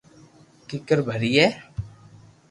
[0.67, 1.45] ڪيڪر ڀرئي